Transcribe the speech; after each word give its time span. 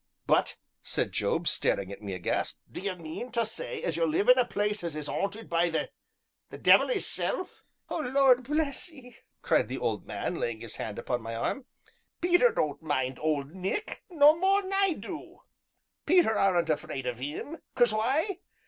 "But," 0.25 0.57
said 0.81 1.11
Job, 1.11 1.47
staring 1.47 1.91
at 1.91 2.01
me 2.01 2.15
aghast, 2.15 2.57
"do 2.71 2.81
'ee 2.81 2.95
mean 2.95 3.31
to 3.33 3.45
say 3.45 3.83
as 3.83 3.95
you 3.97 4.07
live 4.07 4.29
in 4.29 4.39
a 4.39 4.43
place 4.45 4.83
as 4.83 4.95
is 4.95 5.07
'aunted 5.07 5.47
by 5.47 5.69
the 5.69 5.91
devil 6.57 6.89
'isself?" 6.89 7.61
"Oh, 7.87 7.99
Lord 7.99 8.41
bless 8.41 8.91
'ee!" 8.91 9.17
cried 9.43 9.67
the 9.67 9.77
old 9.77 10.07
man, 10.07 10.37
laying 10.39 10.61
his 10.61 10.77
hand 10.77 10.97
upon 10.97 11.21
my 11.21 11.35
arm, 11.35 11.67
"Peter 12.19 12.49
don't 12.51 12.81
mind 12.81 13.19
Old 13.19 13.51
Nick 13.53 14.01
no 14.09 14.35
more 14.35 14.63
'n 14.63 14.73
I 14.73 14.93
do 14.93 15.41
Peter 16.07 16.35
aren't 16.35 16.71
afeard 16.71 17.05
of 17.05 17.21
'im. 17.21 17.59
'Cause 17.75 17.93
why? 17.93 18.39